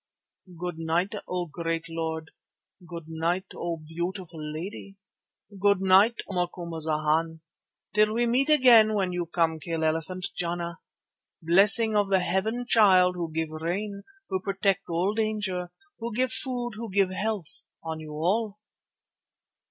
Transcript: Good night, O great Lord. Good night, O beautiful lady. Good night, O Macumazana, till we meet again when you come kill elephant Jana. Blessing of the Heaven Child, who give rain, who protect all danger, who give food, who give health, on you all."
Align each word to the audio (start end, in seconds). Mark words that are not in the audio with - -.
Good 0.59 0.79
night, 0.79 1.13
O 1.27 1.45
great 1.45 1.85
Lord. 1.87 2.31
Good 2.89 3.07
night, 3.07 3.45
O 3.55 3.77
beautiful 3.77 4.41
lady. 4.43 4.95
Good 5.61 5.79
night, 5.79 6.15
O 6.27 6.33
Macumazana, 6.33 7.39
till 7.93 8.11
we 8.11 8.25
meet 8.25 8.49
again 8.49 8.95
when 8.95 9.11
you 9.11 9.27
come 9.27 9.59
kill 9.59 9.83
elephant 9.83 10.25
Jana. 10.35 10.79
Blessing 11.39 11.95
of 11.95 12.09
the 12.09 12.21
Heaven 12.21 12.65
Child, 12.65 13.15
who 13.15 13.31
give 13.31 13.49
rain, 13.51 14.01
who 14.27 14.39
protect 14.41 14.89
all 14.89 15.13
danger, 15.13 15.69
who 15.99 16.11
give 16.15 16.31
food, 16.33 16.71
who 16.77 16.89
give 16.89 17.11
health, 17.11 17.61
on 17.83 17.99
you 17.99 18.13
all." 18.13 18.57